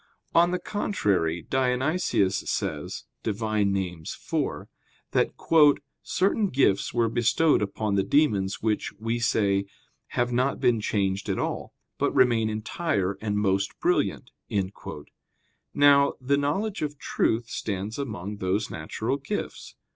On 0.33 0.49
the 0.49 0.57
contrary, 0.57 1.43
Dionysius 1.47 2.37
says 2.49 3.03
(Div. 3.21 3.39
Nom. 3.39 3.75
iv) 3.75 4.67
that, 5.11 5.31
"certain 6.01 6.47
gifts 6.47 6.91
were 6.91 7.07
bestowed 7.07 7.61
upon 7.61 7.93
the 7.93 8.01
demons 8.03 8.63
which, 8.63 8.91
we 8.97 9.19
say, 9.19 9.65
have 10.17 10.31
not 10.33 10.59
been 10.59 10.81
changed 10.81 11.29
at 11.29 11.37
all, 11.37 11.75
but 11.99 12.11
remain 12.15 12.49
entire 12.49 13.15
and 13.21 13.37
most 13.37 13.79
brilliant." 13.79 14.31
Now, 15.71 16.13
the 16.19 16.35
knowledge 16.35 16.81
of 16.81 16.97
truth 16.97 17.47
stands 17.49 17.99
among 17.99 18.37
those 18.37 18.71
natural 18.71 19.17
gifts. 19.17 19.75